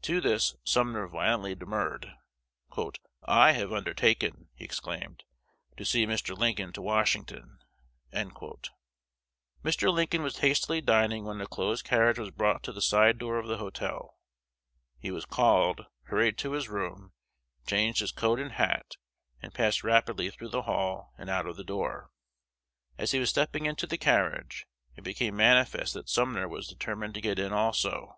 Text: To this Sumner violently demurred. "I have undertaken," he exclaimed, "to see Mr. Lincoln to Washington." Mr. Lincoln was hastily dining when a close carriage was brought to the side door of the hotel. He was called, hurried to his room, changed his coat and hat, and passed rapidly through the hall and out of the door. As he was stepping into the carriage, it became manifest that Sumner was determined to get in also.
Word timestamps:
To 0.00 0.22
this 0.22 0.56
Sumner 0.64 1.06
violently 1.06 1.54
demurred. 1.54 2.14
"I 3.22 3.52
have 3.52 3.70
undertaken," 3.70 4.48
he 4.54 4.64
exclaimed, 4.64 5.24
"to 5.76 5.84
see 5.84 6.06
Mr. 6.06 6.34
Lincoln 6.34 6.72
to 6.72 6.80
Washington." 6.80 7.58
Mr. 8.10 9.92
Lincoln 9.92 10.22
was 10.22 10.38
hastily 10.38 10.80
dining 10.80 11.26
when 11.26 11.42
a 11.42 11.46
close 11.46 11.82
carriage 11.82 12.18
was 12.18 12.30
brought 12.30 12.62
to 12.62 12.72
the 12.72 12.80
side 12.80 13.18
door 13.18 13.36
of 13.38 13.46
the 13.46 13.58
hotel. 13.58 14.16
He 14.98 15.10
was 15.10 15.26
called, 15.26 15.84
hurried 16.04 16.38
to 16.38 16.52
his 16.52 16.70
room, 16.70 17.12
changed 17.66 18.00
his 18.00 18.10
coat 18.10 18.40
and 18.40 18.52
hat, 18.52 18.96
and 19.42 19.52
passed 19.52 19.84
rapidly 19.84 20.30
through 20.30 20.48
the 20.48 20.62
hall 20.62 21.12
and 21.18 21.28
out 21.28 21.44
of 21.46 21.58
the 21.58 21.62
door. 21.62 22.10
As 22.96 23.10
he 23.10 23.18
was 23.18 23.28
stepping 23.28 23.66
into 23.66 23.86
the 23.86 23.98
carriage, 23.98 24.66
it 24.96 25.04
became 25.04 25.36
manifest 25.36 25.92
that 25.92 26.08
Sumner 26.08 26.48
was 26.48 26.68
determined 26.68 27.12
to 27.16 27.20
get 27.20 27.38
in 27.38 27.52
also. 27.52 28.16